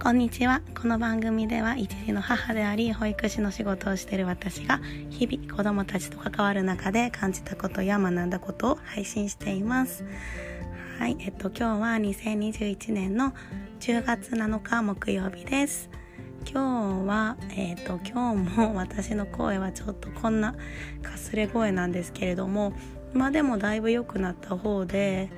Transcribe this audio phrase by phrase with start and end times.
[0.00, 0.62] こんにちは。
[0.80, 4.80] この番組では一児の母であり保育士の仕事をしている私が
[5.10, 10.04] 日々子どもたちと関わる中で感じたことや学んだことを配信しています。
[11.00, 13.32] はいえっと今日は2021年の
[13.80, 15.90] 10月7日木曜日です。
[16.50, 20.54] 今日はえっと今日も 私の声はちょっとこんな
[21.02, 22.72] かすれ声なんですけれども
[23.12, 25.28] まあでもだいぶ良くなった方で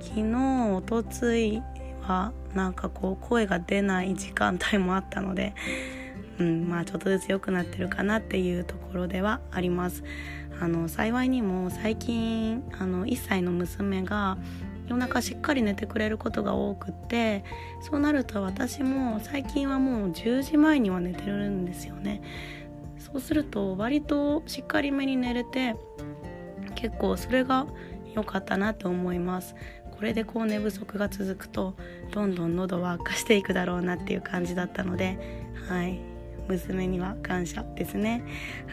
[0.00, 1.60] 昨日おとつい
[2.08, 5.54] はなんかこう声が出ない時間帯もあったので、
[6.38, 10.02] うん、まあちょっとずつ良くなってるかなっていうところではあります。
[10.60, 14.38] あの幸いにも最近あの1歳の娘が
[14.88, 17.44] 夜中しっかり寝てくれることが多くって
[17.80, 22.22] そうなると私も最近はもう10時前には寝てるんですよね
[22.98, 25.76] そうすると割としっかりめに寝れて
[26.74, 27.66] 結構それが
[28.14, 29.54] 良かったなと思います
[29.98, 31.74] これでこう寝不足が続くと
[32.12, 35.18] どんどん喉は悪化していくだろうなっていう感じだったので
[35.68, 36.00] はい。
[36.48, 38.22] 娘には感謝ですね。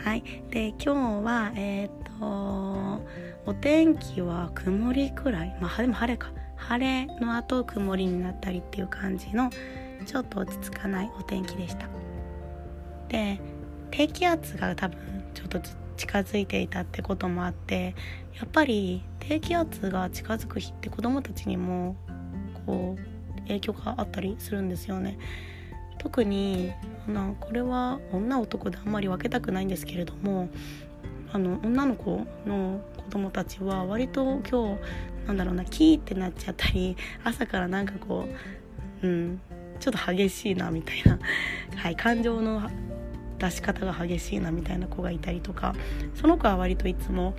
[0.04, 0.24] はい。
[0.50, 3.02] で今日はえっ、と
[3.46, 5.58] お天気は曇りくらい。
[5.60, 6.32] まあでも晴れか。
[6.56, 9.50] 晴れの後曇りになったりっていう感じの
[10.06, 11.88] ちょっと落ち着かないお天気でした。
[13.10, 13.40] で
[13.92, 14.98] 低気圧が多分
[15.34, 15.60] ちょっと
[15.96, 17.96] 近づいていたってこともあって
[18.40, 21.96] やっぱり低気圧が近づく日って子どもたちにも
[22.66, 25.18] こう影響があったりするんですよね。
[25.98, 26.72] 特に
[27.08, 30.50] なこれは女男であんまり分けたくないんですけれども
[31.32, 38.28] あの女の子の子供たちは割と今日なんだろうなキーってなっちゃったり朝からなんかこ
[39.02, 39.42] ううん
[39.80, 41.20] ちょっと激しいなみたいな、
[41.76, 42.62] はい、感情の
[43.38, 45.76] 出し方が激しいなみたいな子がいたりとか
[46.14, 47.34] その子は割といつも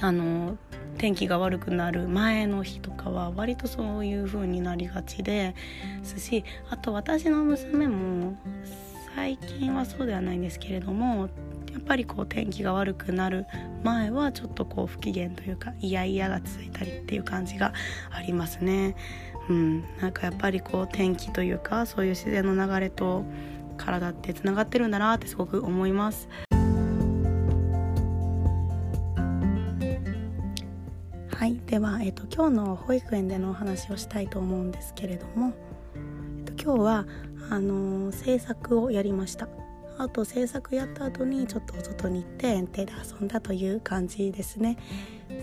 [0.00, 0.56] あの
[0.98, 5.54] 天気が悪くなる前の日とかは割とそういう風になりがちで
[6.02, 8.36] すしあと私の娘も
[9.14, 11.28] 最近はそうではないんですけれども
[11.72, 13.46] やっぱりこう天気が悪くなる
[13.82, 17.72] 前はちょっとこう不機嫌というかイヤイヤが続いたりっていう感じが
[18.10, 18.96] ありますね。
[19.48, 23.24] うん、なんかやっぱりこう天気というかそういう自然の流れと
[23.78, 26.28] 体ってつながってるんだなってすごく思います。
[31.30, 31.60] はい。
[31.66, 35.54] では、えっと、今日の保育園でのお話をしたいと思うんですけれども、
[36.46, 37.06] えっと、今日は
[37.50, 39.48] あの、制作をやりました。
[39.98, 44.76] あと制作やった後にちょっとお外に行って園庭で遊んだという感じですね。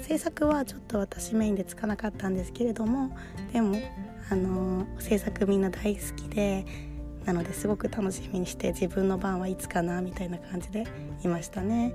[0.02, 3.16] 制作はちょっと私メインでつかなかったんですけれども
[3.54, 3.78] でも
[4.30, 6.66] あの、制作みんな大好きで
[7.26, 10.86] なのですごく楽しみにして自分の番はいつかなみたいな感じで
[11.24, 11.94] いましたね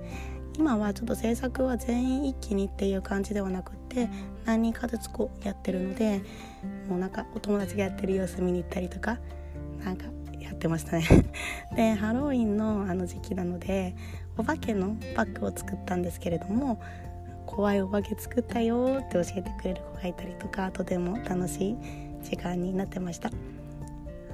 [0.58, 4.08] 今はちょっと制作は全員一気にっていう感じではなくって
[4.44, 6.22] 何人かずつこうやってるので
[6.88, 9.18] もうなんかお友達がやってる様子見に行ったりとか
[9.84, 10.06] なんか
[10.38, 11.06] やってましたね
[11.76, 13.94] でハロウィンのあの時期なので
[14.36, 16.80] お化けのバッグを作ったんですけれども
[17.46, 21.76] 怖いお化け作ったよって教えてくれる子がいたりとかとても楽しい
[22.22, 23.30] 時間になってました。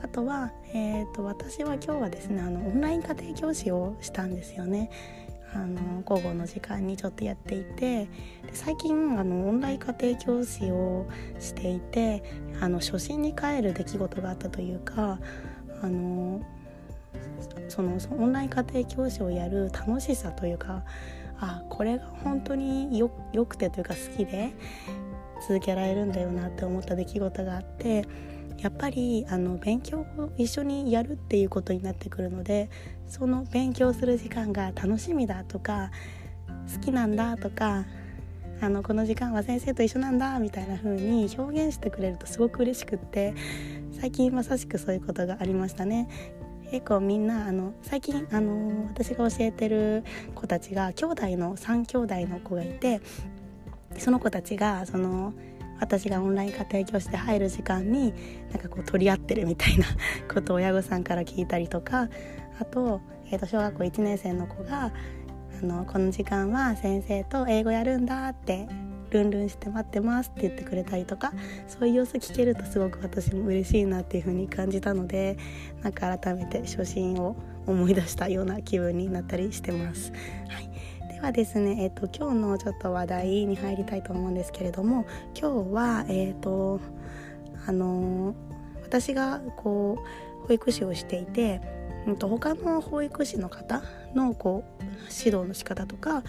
[0.02, 4.90] あとは、えーと、私は今日はですねあのオンライン家庭教師をしたんですよね。
[5.54, 8.08] あの午後の時間にちょっとやっていて
[8.52, 11.06] 最近あのオンライン家庭教師を
[11.38, 12.22] していて
[12.60, 15.18] あの初心に帰る出来事があったというか
[15.82, 16.42] あの
[17.68, 20.84] そのオンライン家庭教師をやる楽しさというか
[21.38, 24.52] あこれが本当によよくてというか好きで
[25.46, 28.06] 続けられるんだよなって思った出来事があって
[28.58, 32.70] やっぱりあの勉強を一緒にやるっていうことになってくるので
[33.06, 35.90] その勉強する時間が楽しみだとか
[36.72, 37.84] 好きなんだとか
[38.60, 43.34] あのこの時間は先生と一緒なんだみたいな風に表現してくれるとすごく嬉しくって
[44.00, 46.08] 最近まさしくそういうことがありましたね。
[46.70, 50.02] 結構みんなあの最近あの私が教えてる
[50.34, 53.00] 子たちが兄弟の3兄弟の子がいて
[53.98, 55.32] その子たちがその
[55.80, 58.12] 私がオンライン家庭教師で入る時間に
[58.50, 59.86] なんかこう取り合ってるみたいな
[60.32, 62.08] ことを親御さんから聞いたりとか
[62.60, 64.92] あと,、えー、と小学校1年生の子が
[65.62, 68.68] あのこの時間は先生と英語やるんだって
[69.10, 71.32] ルンルンして待ってますって言ってくれたりとか
[71.68, 75.38] そういう様子聞けるとすごく私も嬉しいなっていう風に感じたので
[75.82, 77.36] なんか改めて初心を
[77.66, 80.12] 思い出したような気分になったりしてます。
[80.48, 86.78] はいではですね、えっ、と今日のちょっと話題に入りたいと思うんですけれども今日はえっ、と
[87.66, 88.34] あの
[88.82, 89.96] 私がこ
[90.44, 91.62] う保育士をしていて、
[92.06, 93.82] うん、と他の保育士の方
[94.14, 96.22] のこう指導の仕方とか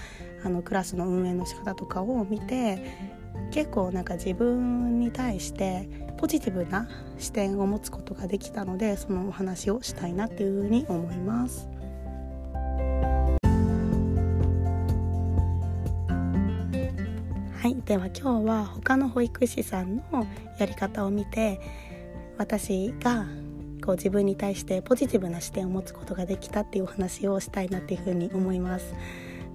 [0.46, 2.80] あのクラスの運営の仕方とかを見て
[3.52, 6.88] 結構なんか自分に対してポジティブな
[7.18, 11.77] 視点を持つことができたのでそのお話をしたいなっていうふうに思います。
[17.88, 20.28] では今日は他の保育士さんの
[20.60, 21.62] やり方を見て
[22.38, 23.26] 私が
[23.82, 28.94] こう自分に対してポジティブな視点を持つことができたっていうお話をしたいなっていうふうに思います。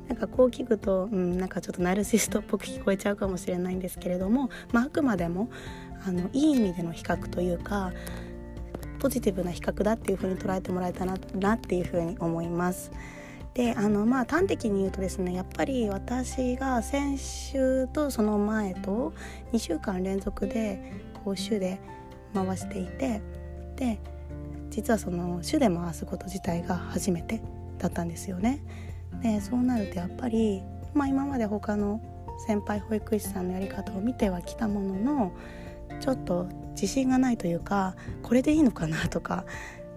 [0.08, 5.50] なんかこう聞くと、うん、なんかちょっとナルシストっぽく聞こえちゃうかもしれないんですけれども、まあ、あくまでも
[6.06, 7.92] あのいい意味での比較というか
[8.98, 12.90] ポジティブな比較だっていう風に捉えてもらえたらなっていう風に思います。
[13.54, 19.12] であのまあ端的に言うとですねやっぱり私が先週とその前と
[19.52, 21.78] 2週間連続でこう週で
[22.34, 23.20] 回していて
[23.76, 23.98] で
[24.70, 27.42] 実はその週で回すこと自体が初めて
[27.78, 28.62] だったんですよね。
[29.22, 30.62] でそうなるとやっぱり、
[30.94, 32.00] まあ、今まで他の
[32.46, 35.32] 先輩保育士さんのやり方を見てはきたものの
[36.00, 39.44] ちょっと自信がないというかこれでいいのかなとか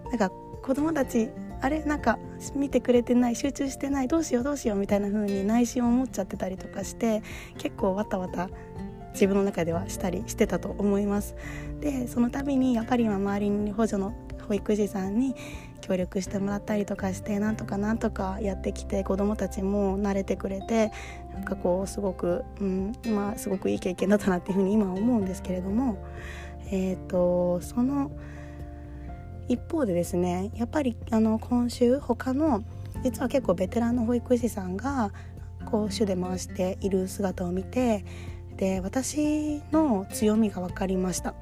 [0.09, 0.29] なんか
[0.61, 1.29] 子供たち
[1.65, 2.19] あれなんか
[2.53, 7.23] 見てくれてない集中してないどうしようどうしようみたいな風に内心思っちゃってたりとかして
[7.57, 8.51] 結構わたわた
[9.13, 11.35] 自分の中ではしたりしてたと思います。
[11.81, 14.13] でその度にやっぱり今周りに補助の
[14.47, 15.33] 保育士さんに
[15.81, 20.91] 協力してもらったりとかしてなんとかなんとかやってきて子どもたちも慣れてくれて
[21.33, 25.97] なんかこうすごく、うんまあ、すごくいい経験だったなっていうふうに今思うんですけれども、
[26.67, 28.11] えーと、その
[29.47, 32.63] 一方でですねやっぱりあの今週他の
[33.03, 35.11] 実は結構ベテランの保育士さんが
[35.65, 38.05] こう主で回している姿を見て
[38.57, 41.35] で私の強みが分かりました。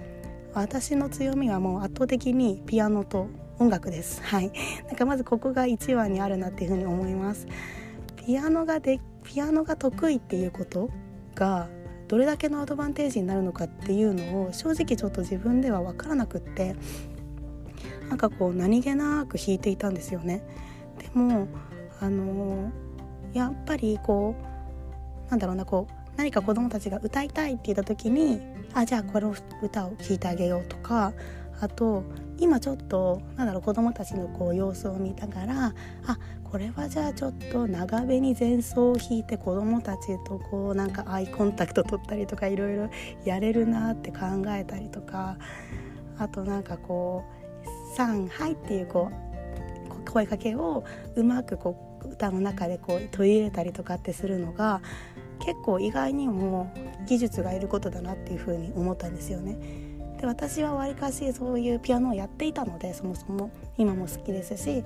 [0.53, 3.27] 私の強みはもう圧倒的にピアノと
[3.59, 4.21] 音楽です。
[4.23, 4.51] はい。
[4.87, 7.47] なんかまずここが一番にあるなっていうふうに思います。
[8.25, 10.89] ピアノがでピアノが得意っていうこと
[11.35, 11.69] が
[12.07, 16.75] どれだけのアドバンテージになるのかっていうのを正直ちょっと自分では分からなくって
[18.13, 20.43] なんかこう何気なく弾いていたんですよね。
[20.99, 21.47] でも
[21.99, 22.71] あの
[23.33, 24.35] やっぱりこ
[25.27, 28.39] うなんだろうなこう何か子どもたちが歌いたいって言った時に
[28.75, 29.33] あじゃあこの
[29.63, 31.11] 歌を聴いてあげようとか
[31.59, 32.03] あと
[32.37, 35.73] 今ちょっとなんだろう子どもたちのこう様子を見ながら
[36.05, 42.91] あこれはじゃあちょっと長めに前奏を弾いて子どもたちとこうなんかアイコンタクト取ったりとかいろいろ
[43.25, 44.19] やれるなって考
[44.49, 45.37] えたりとか
[46.19, 47.33] あとなんかこう
[47.93, 50.83] 「さんはい」っていうこう声かけを
[51.15, 54.81] うまくこう歌の中でこう取り入れたりとかってするのが
[55.39, 56.71] 結構意外にも
[57.07, 59.57] 技術がいることだなっていうふに思ったんですよね。
[60.19, 64.83] で私はわりかしそういうピアノをやっていたのでそもそも今も好きですし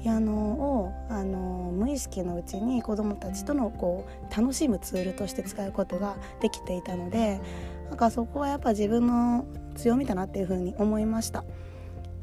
[0.00, 7.40] ピアノをあの無意識のうちに子どもたちとのこう楽しむツールとして使うことができていたので
[7.88, 9.44] なんかそこはやっぱ自分の
[9.74, 11.44] 強みだなっていうふうに思いました。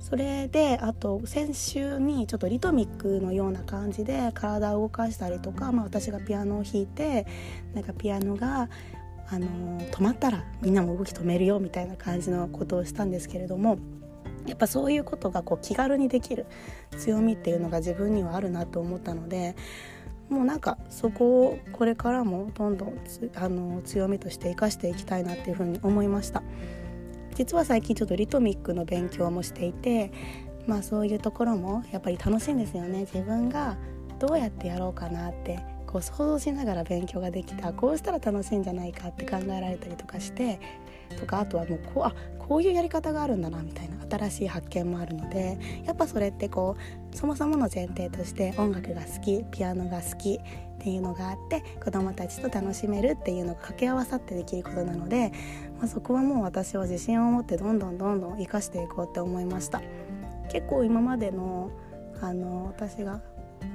[0.01, 7.27] それであと先週にちょっとリトミックのような感じで体を動かしたりとか、まあ、私がピアノを弾いて
[7.73, 8.67] なんかピアノが
[9.29, 9.47] あの
[9.79, 13.77] 止まったらみんなも動き止めるよみたいな感じのことをしたんですけれども
[14.47, 16.47] やっぱそういうことがこう気軽にできる
[16.97, 19.55] 強みっていうのが自分にはあるなと思ったので
[20.29, 22.97] もうなんかそこをこれからもどんどん
[23.35, 26.41] あの強みとして生かしていきたいなっていうふうに思いました。
[27.41, 30.11] 実は最近ちょっとリトミックの勉強もしていて
[30.67, 32.99] まあそういうところもやっぱり楽しいんですよね。
[32.99, 33.77] 自分が
[34.19, 40.59] どうやってやろうかなってこう想像しながら勉強ができたこうしたら楽しいんじゃないかって考えられたりとかして
[41.19, 46.77] とかあとはもうこうあこういうやり方があるんだなみたいな新しい発見もあるのでやっぱそれってこ
[47.11, 50.39] うそもそもの前提として音楽が好きピアノが好き
[50.81, 55.31] っていうのがあって子どもたちと楽しめるっていうのが掛け合わさってできることなので、
[55.77, 59.81] まあ、そこはもう私は自信を持ってどんどんどんどん生かしていこうって思いました。
[60.51, 61.69] 結構今までの
[62.19, 63.21] あの私が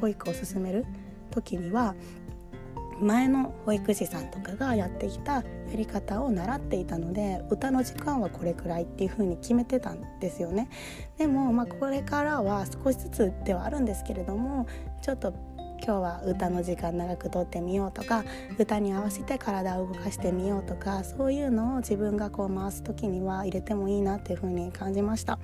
[0.01, 0.85] 保育を進める
[1.31, 1.95] 時には
[3.01, 5.43] 前の保育士さんとかがやってきたや
[5.75, 10.69] り方を習っていたので歌の時間はこれくらいっていう風に決めてたんですよね。
[11.19, 14.67] でもまあこれからは少しずつではあるんですけれども
[15.03, 15.35] ちょっと
[15.83, 18.25] 今日は歌の時間長くとってみようとか
[18.59, 25.39] 歌に合わせて体を動かしてみようとかそういうのを自分がこう回す時には入れてもいいなっていう風に感じました。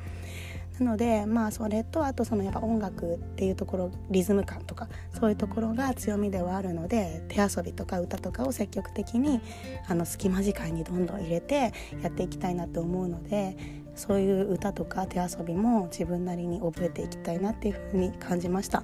[0.79, 9.41] なのでまあそれとあとそのやっぱ音楽っていうところリズム感とかそういうところが強みではあるので手遊びとか歌とかを積極的に
[9.87, 11.73] あの隙間時間にどんどん入れて
[12.03, 13.57] やっていきたいなと思うので
[13.95, 18.83] そういう歌とか手遊びも自分なりに覚えていきたいなっていうふうに感じました。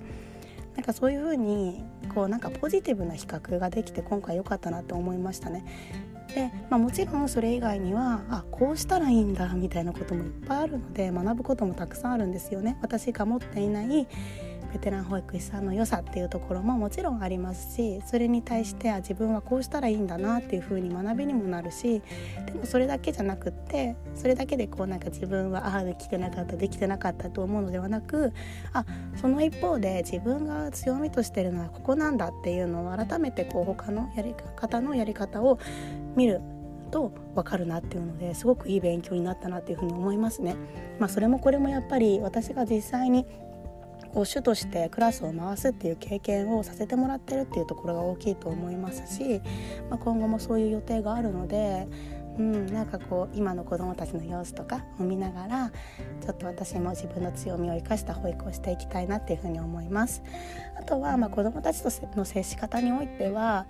[0.79, 1.83] なんかそういう風に
[2.15, 5.65] こうなんかポジティブな比較ができて今回良かったなって思いましたね。
[6.33, 12.79] で、まあ、もちろんそれ以外にはあこうしたらいいんだみたいなこともいっぱいあるので学ぶこともたくさんあるんですよね。
[12.81, 14.07] 私が持っていない
[14.73, 22.03] ベテラン保育士さんの良さっていうところももちろんありますしそれに対して自分はこうしたらいいんだなっていう風に学びにもなるし
[22.47, 28.33] でもそれだけじゃなくってそれだけでこうなんか自分はああできてなかったできてなかったと思うのではなく
[28.73, 28.85] あ
[29.21, 35.59] その一方で自分が強みとしてるのはここなんだっていうのを改めてこう他のやり方のやり方を
[36.17, 36.41] 見る
[36.91, 40.57] と分かるなっていうのですごくいい勉強になったなっていうふうに思いますね。
[40.99, 43.27] まあ、それもこれもやっぱり私が実際に
[44.19, 49.41] こう主としてクラスを回すっていう経験をさせてもらってるっていうところが大きいと思いますし、
[49.89, 51.87] まあ、今後もそういう予定があるので、
[52.37, 55.71] うん、なんかこう今の子どもたちの様子とかを見ながら
[56.21, 60.25] ちょっと私も自分の強みを生かした保育をしていきたいなっていうふうに思います。
[60.77, 63.69] あとはまあ子どもたちとの接し方においては、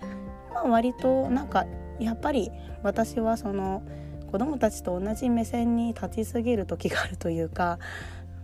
[0.55, 1.67] まあ、割となんか
[2.01, 2.51] やっぱり
[2.83, 3.83] 私はその
[4.33, 7.79] 子どもたちと同じ目線に立ちすぎる時があるというか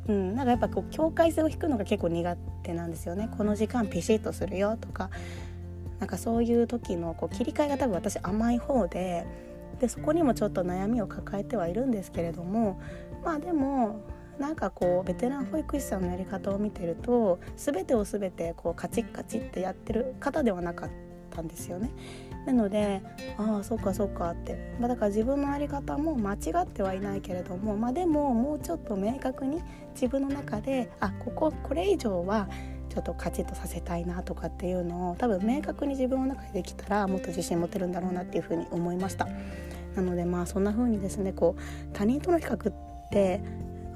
[0.09, 3.29] うん、なんかやっぱこう境界線を引くのが結構苦手なんですよね。
[3.37, 5.11] この時間ピシッとするよとか。
[6.01, 9.27] なんかそういう時のこう切り替えが多分私甘い方で。
[9.81, 12.81] でそこにもちょっと悩みを抱えてはいるんですけれども。
[13.25, 14.01] まあでも
[14.39, 20.91] なんかこうベテラン保育士さんのやり方を見てると全てを全てこうカチッカチッってやってる方ではなかっ
[21.35, 21.91] たんですよね。
[22.47, 23.03] なので
[23.39, 29.63] ああそっかそっかって、まあ、だから自分の在り方も間違ってはいないけれども、まあ、でももうちょっと明確に
[29.95, 32.49] 自分の中であこここれ以上は
[32.91, 39.27] ちょっとカチッとさせたいなとかっていうのを多分明確に自分の中でできたらもっと自信持てるんだろうなっていうふうに思いました。
[39.97, 42.75] なのでまあそんな風にですねこう他人との比較っ
[43.11, 43.41] て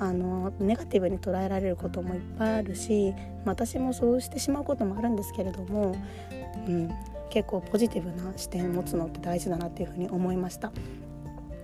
[0.00, 3.14] あのネガティブに捉えられることもいっぱいあるし
[3.44, 5.96] 私もそうしてしまうこともあるんですけれども、
[6.66, 6.90] うん、
[7.28, 10.72] 結構ポジティブな視点を持つのって大事だなっていうふうに思いました。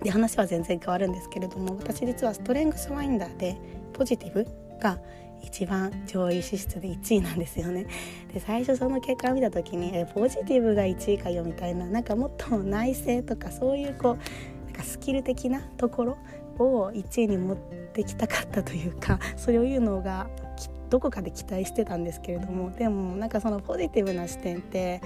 [0.03, 3.57] で話は全然変わるんですけれども私実はストレングスファインダーで
[3.93, 4.45] ポジティブ
[4.79, 4.99] が
[5.41, 7.87] 一番上位資質で1位なんですよね。
[8.33, 16.17] で最初その結果を見た時にえポジティブが1位かよみたいななんかもっと内政とかそういうこうなんかスキル的なところ
[16.59, 20.27] を1位に持ってきたかったというか そういうのが
[20.89, 25.01] どこかで期待してたんですけれどもでもなんかそのポジティブな視点って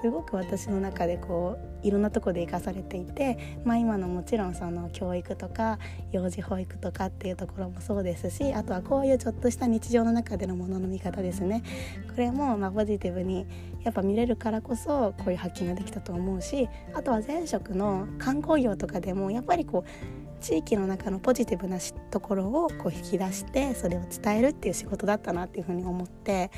[0.00, 5.78] すごく私の中でこういろんなとこで生かされていて、まあ、今のもちろんその教育とか
[6.12, 11.62] 幼児保育とかっていうところもそうですしあとはこういうちょっとした日常の中でのものの見方ですね。
[12.08, 13.46] これもまポジティブに
[13.82, 21.78] やっぱ見れるからこそこういう発見ができたと思うしあとは前職の観光業とかでもやっぱりこう地域の中のポジティブな
[22.10, 26.50] ところをこう引き出してそれを伝えるっていう仕事だったなっていうふうに思って、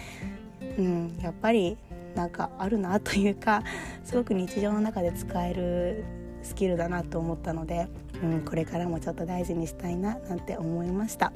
[0.79, 1.79] うん、やっぱり
[2.15, 3.62] なんかあるなというか
[4.05, 6.05] すごく日常の中で使える
[6.43, 7.89] スキルだなと思ったので、
[8.23, 11.33] うん、これからもちょっと大事にしたいななんて思いました。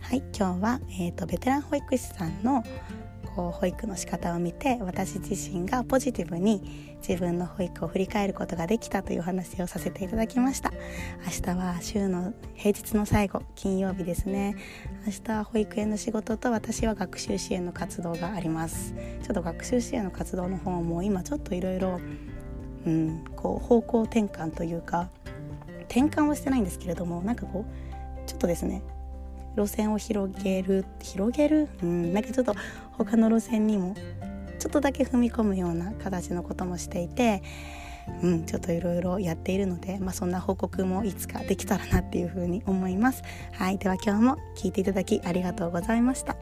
[0.00, 2.62] はい今日は、えーとベテラン保育士さんの
[3.34, 10.72] こう保育の仕方を見て私自身がポジティブに自分の保育を振り返ることができたという話をさせていただきました。
[11.24, 14.56] 明日は週の平日の最後金曜日ですね。
[15.06, 18.94] 明日は保育園の仕事と私は学習支援の活動があります。
[19.22, 22.00] ちょっと学習支援の活動の方も今ちょっといろいろ
[23.36, 25.10] 方向転換というか
[25.88, 28.82] 転換はしてないんですけれどもなんかこうちょっとですね
[29.56, 31.68] 路線を広げる広げる？
[31.82, 32.54] うんなんかちょっと
[32.96, 33.94] 他の路線にも
[34.58, 37.42] ちょっとだけ踏み込むような形のこともしていて
[38.22, 43.22] うん、ちょっといろいろやっているので、まあ、そんな報告もいつかできたらなっていうふうに思います。
[43.52, 46.36] はい、では今日も聞いていただきありがとうございました。